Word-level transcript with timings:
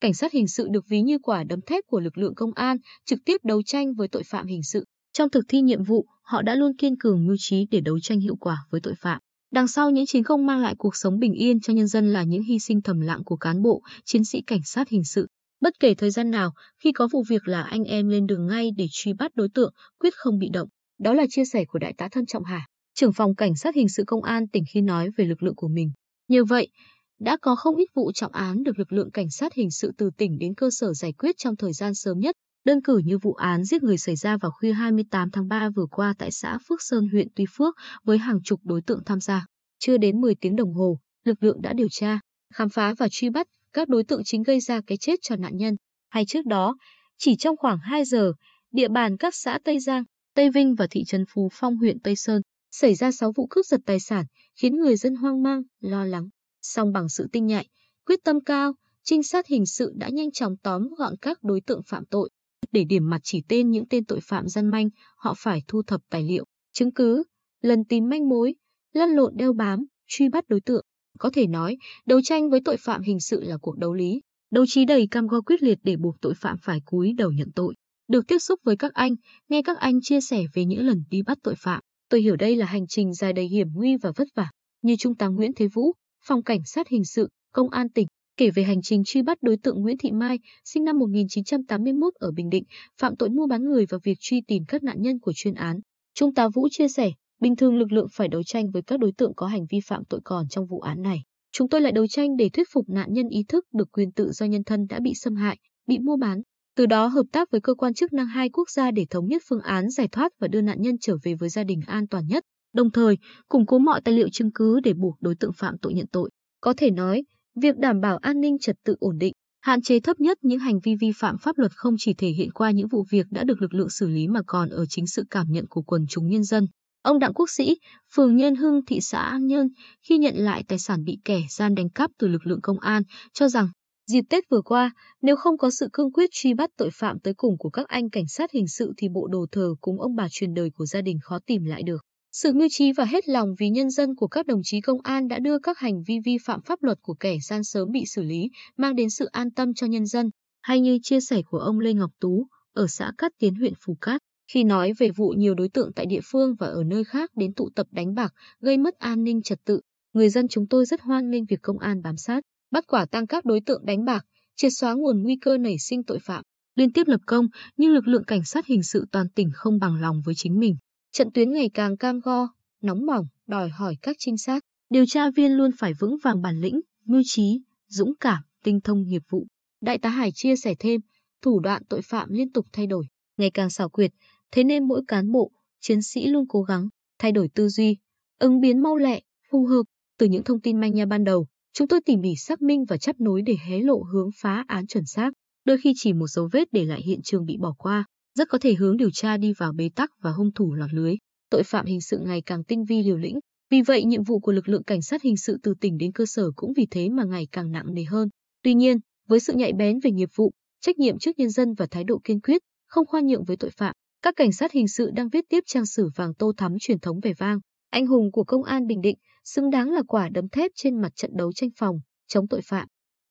cảnh 0.00 0.14
sát 0.14 0.32
hình 0.32 0.48
sự 0.48 0.68
được 0.70 0.84
ví 0.88 1.02
như 1.02 1.18
quả 1.18 1.44
đấm 1.44 1.60
thép 1.60 1.84
của 1.86 2.00
lực 2.00 2.18
lượng 2.18 2.34
công 2.34 2.52
an, 2.54 2.76
trực 3.04 3.18
tiếp 3.24 3.36
đấu 3.44 3.62
tranh 3.62 3.94
với 3.94 4.08
tội 4.08 4.22
phạm 4.22 4.46
hình 4.46 4.62
sự. 4.62 4.84
Trong 5.12 5.30
thực 5.30 5.44
thi 5.48 5.60
nhiệm 5.60 5.84
vụ, 5.84 6.06
họ 6.22 6.42
đã 6.42 6.54
luôn 6.54 6.76
kiên 6.76 6.96
cường 6.96 7.26
mưu 7.26 7.36
trí 7.38 7.66
để 7.70 7.80
đấu 7.80 8.00
tranh 8.00 8.20
hiệu 8.20 8.36
quả 8.36 8.58
với 8.70 8.80
tội 8.80 8.94
phạm. 9.00 9.20
Đằng 9.52 9.68
sau 9.68 9.90
những 9.90 10.06
chiến 10.06 10.22
công 10.22 10.46
mang 10.46 10.60
lại 10.60 10.74
cuộc 10.78 10.96
sống 10.96 11.18
bình 11.18 11.32
yên 11.32 11.60
cho 11.60 11.72
nhân 11.72 11.86
dân 11.86 12.12
là 12.12 12.22
những 12.22 12.42
hy 12.42 12.58
sinh 12.58 12.82
thầm 12.82 13.00
lặng 13.00 13.24
của 13.24 13.36
cán 13.36 13.62
bộ, 13.62 13.82
chiến 14.04 14.24
sĩ 14.24 14.42
cảnh 14.46 14.62
sát 14.64 14.88
hình 14.88 15.04
sự. 15.04 15.26
Bất 15.60 15.80
kể 15.80 15.94
thời 15.94 16.10
gian 16.10 16.30
nào, 16.30 16.52
khi 16.78 16.92
có 16.92 17.08
vụ 17.12 17.24
việc 17.28 17.48
là 17.48 17.62
anh 17.62 17.84
em 17.84 18.08
lên 18.08 18.26
đường 18.26 18.46
ngay 18.46 18.70
để 18.76 18.86
truy 18.90 19.12
bắt 19.12 19.36
đối 19.36 19.48
tượng, 19.48 19.72
quyết 19.98 20.14
không 20.14 20.38
bị 20.38 20.48
động. 20.52 20.68
Đó 20.98 21.12
là 21.14 21.26
chia 21.30 21.44
sẻ 21.44 21.64
của 21.64 21.78
Đại 21.78 21.92
tá 21.98 22.08
Thân 22.12 22.26
Trọng 22.26 22.44
Hà, 22.44 22.66
trưởng 22.94 23.12
phòng 23.12 23.34
cảnh 23.34 23.56
sát 23.56 23.74
hình 23.74 23.88
sự 23.88 24.04
công 24.06 24.22
an 24.22 24.48
tỉnh 24.48 24.64
khi 24.72 24.80
nói 24.80 25.10
về 25.16 25.24
lực 25.24 25.42
lượng 25.42 25.56
của 25.56 25.68
mình. 25.68 25.90
Như 26.28 26.44
vậy, 26.44 26.68
đã 27.18 27.36
có 27.42 27.54
không 27.54 27.76
ít 27.76 27.86
vụ 27.94 28.12
trọng 28.12 28.32
án 28.32 28.62
được 28.62 28.78
lực 28.78 28.92
lượng 28.92 29.10
cảnh 29.10 29.30
sát 29.30 29.54
hình 29.54 29.70
sự 29.70 29.92
từ 29.98 30.10
tỉnh 30.16 30.38
đến 30.38 30.54
cơ 30.54 30.68
sở 30.70 30.92
giải 30.92 31.12
quyết 31.12 31.34
trong 31.38 31.56
thời 31.56 31.72
gian 31.72 31.94
sớm 31.94 32.18
nhất, 32.18 32.36
đơn 32.64 32.82
cử 32.82 33.00
như 33.04 33.18
vụ 33.18 33.32
án 33.34 33.64
giết 33.64 33.82
người 33.82 33.98
xảy 33.98 34.16
ra 34.16 34.36
vào 34.36 34.50
khuya 34.50 34.72
28 34.72 35.30
tháng 35.30 35.48
3 35.48 35.68
vừa 35.76 35.86
qua 35.90 36.14
tại 36.18 36.30
xã 36.30 36.58
Phước 36.68 36.82
Sơn 36.82 37.08
huyện 37.12 37.28
Tuy 37.36 37.44
Phước 37.56 37.74
với 38.04 38.18
hàng 38.18 38.42
chục 38.44 38.60
đối 38.64 38.82
tượng 38.82 39.04
tham 39.04 39.20
gia. 39.20 39.46
Chưa 39.78 39.96
đến 39.96 40.20
10 40.20 40.34
tiếng 40.34 40.56
đồng 40.56 40.74
hồ, 40.74 40.98
lực 41.24 41.42
lượng 41.42 41.62
đã 41.62 41.72
điều 41.72 41.88
tra, 41.90 42.20
khám 42.54 42.68
phá 42.68 42.94
và 42.98 43.08
truy 43.10 43.30
bắt 43.30 43.46
các 43.72 43.88
đối 43.88 44.04
tượng 44.04 44.24
chính 44.24 44.42
gây 44.42 44.60
ra 44.60 44.80
cái 44.86 44.98
chết 44.98 45.18
cho 45.22 45.36
nạn 45.36 45.56
nhân. 45.56 45.76
Hay 46.08 46.24
trước 46.26 46.46
đó, 46.46 46.76
chỉ 47.18 47.36
trong 47.36 47.56
khoảng 47.56 47.78
2 47.78 48.04
giờ, 48.04 48.32
địa 48.72 48.88
bàn 48.88 49.16
các 49.16 49.34
xã 49.34 49.58
Tây 49.64 49.80
Giang, 49.80 50.04
Tây 50.34 50.50
Vinh 50.50 50.74
và 50.74 50.86
thị 50.90 51.04
trấn 51.06 51.24
Phú 51.28 51.48
Phong 51.52 51.76
huyện 51.76 52.00
Tây 52.00 52.16
Sơn 52.16 52.42
xảy 52.70 52.94
ra 52.94 53.10
6 53.10 53.32
vụ 53.36 53.46
cướp 53.50 53.66
giật 53.66 53.80
tài 53.86 54.00
sản, 54.00 54.24
khiến 54.60 54.76
người 54.76 54.96
dân 54.96 55.14
hoang 55.14 55.42
mang, 55.42 55.62
lo 55.80 56.04
lắng. 56.04 56.28
Song 56.62 56.92
bằng 56.92 57.08
sự 57.08 57.26
tinh 57.32 57.46
nhạy, 57.46 57.68
quyết 58.06 58.18
tâm 58.24 58.40
cao, 58.40 58.72
trinh 59.04 59.22
sát 59.22 59.46
hình 59.46 59.66
sự 59.66 59.92
đã 59.96 60.08
nhanh 60.08 60.32
chóng 60.32 60.56
tóm 60.62 60.82
gọn 60.98 61.14
các 61.20 61.42
đối 61.42 61.60
tượng 61.60 61.82
phạm 61.86 62.04
tội. 62.06 62.30
Để 62.72 62.84
điểm 62.84 63.10
mặt 63.10 63.20
chỉ 63.24 63.42
tên 63.48 63.70
những 63.70 63.88
tên 63.88 64.04
tội 64.04 64.20
phạm 64.22 64.48
gian 64.48 64.70
manh, 64.70 64.88
họ 65.16 65.34
phải 65.38 65.62
thu 65.68 65.82
thập 65.82 66.00
tài 66.10 66.22
liệu, 66.22 66.44
chứng 66.72 66.92
cứ, 66.92 67.22
lần 67.60 67.84
tìm 67.84 68.08
manh 68.08 68.28
mối, 68.28 68.54
lăn 68.92 69.10
lộn 69.10 69.36
đeo 69.36 69.52
bám, 69.52 69.86
truy 70.06 70.28
bắt 70.28 70.44
đối 70.48 70.60
tượng. 70.60 70.84
Có 71.18 71.30
thể 71.30 71.46
nói, 71.46 71.76
đấu 72.06 72.20
tranh 72.22 72.50
với 72.50 72.60
tội 72.64 72.76
phạm 72.76 73.02
hình 73.02 73.20
sự 73.20 73.40
là 73.40 73.56
cuộc 73.56 73.78
đấu 73.78 73.94
lý. 73.94 74.20
Đấu 74.50 74.64
trí 74.68 74.84
đầy 74.84 75.08
cam 75.10 75.26
go 75.26 75.40
quyết 75.40 75.62
liệt 75.62 75.78
để 75.82 75.96
buộc 75.96 76.20
tội 76.20 76.34
phạm 76.34 76.56
phải 76.62 76.80
cúi 76.84 77.12
đầu 77.16 77.32
nhận 77.32 77.52
tội. 77.54 77.74
Được 78.08 78.26
tiếp 78.28 78.38
xúc 78.38 78.60
với 78.64 78.76
các 78.76 78.94
anh, 78.94 79.14
nghe 79.48 79.62
các 79.62 79.78
anh 79.78 80.00
chia 80.02 80.20
sẻ 80.20 80.44
về 80.54 80.64
những 80.64 80.86
lần 80.86 81.04
đi 81.10 81.22
bắt 81.22 81.38
tội 81.42 81.54
phạm, 81.58 81.82
tôi 82.08 82.20
hiểu 82.20 82.36
đây 82.36 82.56
là 82.56 82.66
hành 82.66 82.86
trình 82.88 83.14
dài 83.14 83.32
đầy 83.32 83.46
hiểm 83.46 83.68
nguy 83.74 83.96
và 83.96 84.12
vất 84.16 84.28
vả. 84.34 84.50
Như 84.82 84.96
Trung 84.98 85.14
tá 85.14 85.26
Nguyễn 85.26 85.52
Thế 85.56 85.68
Vũ, 85.74 85.92
Phòng 86.24 86.42
Cảnh 86.42 86.60
sát 86.64 86.88
Hình 86.88 87.04
sự, 87.04 87.28
Công 87.52 87.70
an 87.70 87.88
tỉnh, 87.88 88.06
kể 88.36 88.50
về 88.50 88.62
hành 88.62 88.82
trình 88.82 89.02
truy 89.06 89.22
bắt 89.22 89.38
đối 89.42 89.56
tượng 89.56 89.82
Nguyễn 89.82 89.98
Thị 89.98 90.12
Mai, 90.12 90.38
sinh 90.64 90.84
năm 90.84 90.98
1981 90.98 92.14
ở 92.14 92.30
Bình 92.30 92.48
Định, 92.48 92.64
phạm 93.00 93.16
tội 93.16 93.28
mua 93.28 93.46
bán 93.46 93.64
người 93.64 93.86
và 93.86 93.98
việc 94.04 94.16
truy 94.20 94.40
tìm 94.46 94.62
các 94.68 94.82
nạn 94.82 94.96
nhân 95.02 95.18
của 95.18 95.32
chuyên 95.36 95.54
án. 95.54 95.80
Trung 96.14 96.34
tá 96.34 96.48
Vũ 96.48 96.68
chia 96.70 96.88
sẻ, 96.88 97.12
bình 97.40 97.56
thường 97.56 97.76
lực 97.76 97.92
lượng 97.92 98.06
phải 98.12 98.28
đấu 98.28 98.42
tranh 98.42 98.70
với 98.70 98.82
các 98.82 99.00
đối 99.00 99.12
tượng 99.12 99.32
có 99.36 99.46
hành 99.46 99.66
vi 99.70 99.80
phạm 99.86 100.04
tội 100.04 100.20
còn 100.24 100.48
trong 100.48 100.66
vụ 100.66 100.80
án 100.80 101.02
này. 101.02 101.22
Chúng 101.52 101.68
tôi 101.68 101.80
lại 101.80 101.92
đấu 101.92 102.06
tranh 102.06 102.36
để 102.36 102.48
thuyết 102.48 102.68
phục 102.72 102.88
nạn 102.88 103.12
nhân 103.12 103.28
ý 103.28 103.44
thức 103.48 103.64
được 103.74 103.92
quyền 103.92 104.12
tự 104.12 104.32
do 104.32 104.46
nhân 104.46 104.64
thân 104.64 104.86
đã 104.86 105.00
bị 105.00 105.12
xâm 105.14 105.36
hại, 105.36 105.58
bị 105.86 105.98
mua 105.98 106.16
bán. 106.16 106.42
Từ 106.76 106.86
đó 106.86 107.06
hợp 107.06 107.26
tác 107.32 107.50
với 107.50 107.60
cơ 107.60 107.74
quan 107.74 107.94
chức 107.94 108.12
năng 108.12 108.26
hai 108.26 108.48
quốc 108.48 108.70
gia 108.70 108.90
để 108.90 109.06
thống 109.10 109.26
nhất 109.26 109.42
phương 109.48 109.60
án 109.60 109.90
giải 109.90 110.08
thoát 110.08 110.32
và 110.38 110.48
đưa 110.48 110.60
nạn 110.60 110.76
nhân 110.80 110.96
trở 111.00 111.16
về 111.22 111.34
với 111.34 111.48
gia 111.48 111.64
đình 111.64 111.80
an 111.86 112.08
toàn 112.08 112.26
nhất 112.26 112.44
đồng 112.72 112.90
thời 112.90 113.18
củng 113.48 113.66
cố 113.66 113.78
mọi 113.78 114.00
tài 114.00 114.14
liệu 114.14 114.28
chứng 114.28 114.52
cứ 114.52 114.80
để 114.80 114.92
buộc 114.92 115.16
đối 115.20 115.34
tượng 115.34 115.52
phạm 115.52 115.78
tội 115.78 115.94
nhận 115.94 116.06
tội. 116.06 116.30
Có 116.60 116.74
thể 116.76 116.90
nói, 116.90 117.24
việc 117.62 117.76
đảm 117.78 118.00
bảo 118.00 118.16
an 118.16 118.40
ninh 118.40 118.58
trật 118.58 118.76
tự 118.84 118.96
ổn 119.00 119.18
định, 119.18 119.32
hạn 119.60 119.82
chế 119.82 120.00
thấp 120.00 120.20
nhất 120.20 120.38
những 120.42 120.58
hành 120.58 120.80
vi 120.84 120.94
vi 121.00 121.12
phạm 121.16 121.38
pháp 121.38 121.58
luật 121.58 121.72
không 121.74 121.94
chỉ 121.98 122.14
thể 122.14 122.28
hiện 122.28 122.52
qua 122.52 122.70
những 122.70 122.88
vụ 122.88 123.04
việc 123.10 123.26
đã 123.30 123.44
được 123.44 123.62
lực 123.62 123.74
lượng 123.74 123.90
xử 123.90 124.08
lý 124.08 124.28
mà 124.28 124.40
còn 124.46 124.68
ở 124.68 124.86
chính 124.88 125.06
sự 125.06 125.24
cảm 125.30 125.46
nhận 125.50 125.66
của 125.66 125.82
quần 125.82 126.06
chúng 126.08 126.28
nhân 126.28 126.44
dân. 126.44 126.66
Ông 127.02 127.18
Đặng 127.18 127.34
Quốc 127.34 127.50
Sĩ, 127.50 127.76
phường 128.14 128.36
Nhân 128.36 128.54
Hưng, 128.56 128.80
thị 128.86 129.00
xã 129.00 129.18
An 129.18 129.46
Nhơn, 129.46 129.68
khi 130.08 130.18
nhận 130.18 130.36
lại 130.36 130.64
tài 130.68 130.78
sản 130.78 131.04
bị 131.04 131.18
kẻ 131.24 131.42
gian 131.50 131.74
đánh 131.74 131.90
cắp 131.90 132.10
từ 132.18 132.26
lực 132.26 132.46
lượng 132.46 132.60
công 132.62 132.80
an, 132.80 133.02
cho 133.32 133.48
rằng 133.48 133.68
dịp 134.06 134.22
Tết 134.30 134.44
vừa 134.50 134.62
qua, 134.62 134.90
nếu 135.22 135.36
không 135.36 135.58
có 135.58 135.70
sự 135.70 135.88
cương 135.92 136.12
quyết 136.12 136.30
truy 136.32 136.54
bắt 136.54 136.70
tội 136.76 136.90
phạm 136.92 137.18
tới 137.20 137.34
cùng 137.34 137.58
của 137.58 137.70
các 137.70 137.88
anh 137.88 138.10
cảnh 138.10 138.28
sát 138.28 138.52
hình 138.52 138.68
sự 138.68 138.92
thì 138.96 139.08
bộ 139.08 139.28
đồ 139.28 139.46
thờ 139.52 139.74
cúng 139.80 140.00
ông 140.00 140.14
bà 140.16 140.26
truyền 140.30 140.54
đời 140.54 140.70
của 140.74 140.86
gia 140.86 141.00
đình 141.00 141.18
khó 141.22 141.38
tìm 141.46 141.64
lại 141.64 141.82
được. 141.82 142.07
Sự 142.32 142.52
mưu 142.52 142.68
trí 142.70 142.92
và 142.92 143.04
hết 143.04 143.28
lòng 143.28 143.48
vì 143.58 143.68
nhân 143.68 143.90
dân 143.90 144.14
của 144.14 144.28
các 144.28 144.46
đồng 144.46 144.60
chí 144.64 144.80
công 144.80 145.00
an 145.02 145.28
đã 145.28 145.38
đưa 145.38 145.58
các 145.58 145.78
hành 145.78 146.02
vi 146.02 146.18
vi 146.24 146.36
phạm 146.44 146.62
pháp 146.62 146.82
luật 146.82 146.98
của 147.02 147.14
kẻ 147.14 147.36
gian 147.48 147.64
sớm 147.64 147.88
bị 147.92 148.04
xử 148.06 148.22
lý, 148.22 148.50
mang 148.76 148.94
đến 148.94 149.10
sự 149.10 149.24
an 149.24 149.50
tâm 149.50 149.74
cho 149.74 149.86
nhân 149.86 150.06
dân. 150.06 150.30
Hay 150.62 150.80
như 150.80 150.98
chia 151.02 151.20
sẻ 151.20 151.42
của 151.50 151.58
ông 151.58 151.80
Lê 151.80 151.94
Ngọc 151.94 152.10
Tú, 152.20 152.46
ở 152.72 152.86
xã 152.86 153.12
Cát 153.18 153.32
Tiến 153.38 153.54
huyện 153.54 153.72
Phú 153.80 153.96
Cát, 154.00 154.20
khi 154.52 154.64
nói 154.64 154.92
về 154.98 155.10
vụ 155.10 155.28
nhiều 155.28 155.54
đối 155.54 155.68
tượng 155.68 155.92
tại 155.92 156.06
địa 156.06 156.20
phương 156.24 156.54
và 156.58 156.66
ở 156.66 156.84
nơi 156.84 157.04
khác 157.04 157.30
đến 157.36 157.54
tụ 157.54 157.70
tập 157.74 157.86
đánh 157.90 158.14
bạc, 158.14 158.34
gây 158.60 158.78
mất 158.78 158.98
an 158.98 159.24
ninh 159.24 159.42
trật 159.42 159.58
tự, 159.64 159.80
người 160.12 160.28
dân 160.28 160.48
chúng 160.48 160.66
tôi 160.66 160.86
rất 160.86 161.00
hoan 161.00 161.30
nghênh 161.30 161.44
việc 161.44 161.62
công 161.62 161.78
an 161.78 162.02
bám 162.02 162.16
sát, 162.16 162.44
bắt 162.70 162.84
quả 162.86 163.06
tăng 163.06 163.26
các 163.26 163.44
đối 163.44 163.60
tượng 163.60 163.84
đánh 163.86 164.04
bạc, 164.04 164.24
triệt 164.56 164.72
xóa 164.74 164.94
nguồn 164.94 165.22
nguy 165.22 165.36
cơ 165.40 165.58
nảy 165.58 165.78
sinh 165.78 166.04
tội 166.04 166.18
phạm. 166.18 166.42
Liên 166.74 166.92
tiếp 166.92 167.06
lập 167.06 167.20
công, 167.26 167.46
nhưng 167.76 167.92
lực 167.92 168.08
lượng 168.08 168.24
cảnh 168.24 168.44
sát 168.44 168.66
hình 168.66 168.82
sự 168.82 169.06
toàn 169.12 169.26
tỉnh 169.34 169.50
không 169.54 169.78
bằng 169.78 170.00
lòng 170.00 170.22
với 170.24 170.34
chính 170.34 170.58
mình. 170.58 170.76
Trận 171.12 171.30
tuyến 171.32 171.52
ngày 171.52 171.70
càng 171.74 171.96
cam 171.96 172.20
go, 172.20 172.48
nóng 172.82 173.06
bỏng, 173.06 173.26
đòi 173.46 173.68
hỏi 173.68 173.96
các 174.02 174.16
trinh 174.18 174.38
sát, 174.38 174.64
điều 174.90 175.06
tra 175.06 175.30
viên 175.30 175.52
luôn 175.52 175.70
phải 175.78 175.92
vững 175.94 176.16
vàng 176.22 176.42
bản 176.42 176.60
lĩnh, 176.60 176.80
mưu 177.04 177.22
trí, 177.24 177.62
dũng 177.88 178.12
cảm, 178.20 178.42
tinh 178.64 178.80
thông 178.80 179.08
nghiệp 179.08 179.22
vụ. 179.30 179.46
Đại 179.80 179.98
tá 179.98 180.08
Hải 180.08 180.30
chia 180.34 180.56
sẻ 180.56 180.74
thêm, 180.78 181.00
thủ 181.42 181.60
đoạn 181.60 181.82
tội 181.88 182.02
phạm 182.02 182.28
liên 182.32 182.52
tục 182.52 182.66
thay 182.72 182.86
đổi, 182.86 183.06
ngày 183.36 183.50
càng 183.50 183.70
xảo 183.70 183.88
quyệt, 183.88 184.10
thế 184.50 184.64
nên 184.64 184.88
mỗi 184.88 185.02
cán 185.08 185.32
bộ, 185.32 185.50
chiến 185.80 186.02
sĩ 186.02 186.26
luôn 186.26 186.44
cố 186.48 186.62
gắng 186.62 186.88
thay 187.18 187.32
đổi 187.32 187.48
tư 187.54 187.68
duy, 187.68 187.96
ứng 188.38 188.60
biến 188.60 188.82
mau 188.82 188.96
lẹ, 188.96 189.20
phù 189.50 189.66
hợp. 189.66 189.82
Từ 190.18 190.26
những 190.26 190.44
thông 190.44 190.60
tin 190.60 190.80
manh 190.80 190.94
nha 190.94 191.06
ban 191.06 191.24
đầu, 191.24 191.46
chúng 191.72 191.88
tôi 191.88 192.00
tỉ 192.00 192.16
mỉ 192.16 192.36
xác 192.36 192.62
minh 192.62 192.84
và 192.84 192.96
chấp 192.96 193.20
nối 193.20 193.42
để 193.42 193.56
hé 193.66 193.80
lộ 193.80 194.02
hướng 194.12 194.30
phá 194.40 194.64
án 194.68 194.86
chuẩn 194.86 195.04
xác, 195.06 195.30
đôi 195.64 195.78
khi 195.78 195.92
chỉ 195.96 196.12
một 196.12 196.26
dấu 196.26 196.48
vết 196.52 196.72
để 196.72 196.84
lại 196.84 197.02
hiện 197.02 197.20
trường 197.22 197.44
bị 197.44 197.56
bỏ 197.56 197.74
qua 197.78 198.04
rất 198.38 198.48
có 198.48 198.58
thể 198.58 198.74
hướng 198.74 198.96
điều 198.96 199.10
tra 199.10 199.36
đi 199.36 199.52
vào 199.52 199.72
bế 199.72 199.90
tắc 199.94 200.10
và 200.22 200.30
hung 200.30 200.52
thủ 200.52 200.74
lọt 200.74 200.92
lưới. 200.92 201.14
Tội 201.50 201.62
phạm 201.62 201.86
hình 201.86 202.00
sự 202.00 202.18
ngày 202.18 202.42
càng 202.46 202.64
tinh 202.64 202.84
vi 202.84 203.02
liều 203.02 203.16
lĩnh, 203.16 203.38
vì 203.70 203.82
vậy 203.82 204.04
nhiệm 204.04 204.22
vụ 204.22 204.38
của 204.40 204.52
lực 204.52 204.68
lượng 204.68 204.84
cảnh 204.84 205.02
sát 205.02 205.22
hình 205.22 205.36
sự 205.36 205.58
từ 205.62 205.74
tỉnh 205.80 205.98
đến 205.98 206.12
cơ 206.12 206.26
sở 206.26 206.50
cũng 206.56 206.72
vì 206.76 206.86
thế 206.90 207.08
mà 207.08 207.24
ngày 207.24 207.48
càng 207.52 207.72
nặng 207.72 207.94
nề 207.94 208.04
hơn. 208.04 208.28
Tuy 208.62 208.74
nhiên, 208.74 208.98
với 209.28 209.40
sự 209.40 209.52
nhạy 209.52 209.72
bén 209.72 209.98
về 210.00 210.10
nghiệp 210.10 210.28
vụ, 210.34 210.50
trách 210.80 210.98
nhiệm 210.98 211.18
trước 211.18 211.38
nhân 211.38 211.50
dân 211.50 211.74
và 211.74 211.86
thái 211.90 212.04
độ 212.04 212.20
kiên 212.24 212.40
quyết, 212.40 212.62
không 212.86 213.06
khoan 213.06 213.26
nhượng 213.26 213.44
với 213.44 213.56
tội 213.56 213.70
phạm, 213.70 213.94
các 214.22 214.36
cảnh 214.36 214.52
sát 214.52 214.72
hình 214.72 214.88
sự 214.88 215.10
đang 215.10 215.28
viết 215.28 215.44
tiếp 215.48 215.64
trang 215.66 215.86
sử 215.86 216.08
vàng 216.16 216.34
tô 216.34 216.52
thắm 216.56 216.76
truyền 216.80 216.98
thống 216.98 217.20
vẻ 217.20 217.34
vang, 217.38 217.58
anh 217.90 218.06
hùng 218.06 218.32
của 218.32 218.44
công 218.44 218.62
an 218.62 218.86
Bình 218.86 219.00
Định, 219.00 219.16
xứng 219.44 219.70
đáng 219.70 219.90
là 219.90 220.02
quả 220.08 220.28
đấm 220.28 220.48
thép 220.48 220.70
trên 220.74 221.00
mặt 221.00 221.12
trận 221.16 221.30
đấu 221.34 221.52
tranh 221.52 221.70
phòng 221.76 222.00
chống 222.28 222.48
tội 222.48 222.60
phạm. 222.64 222.88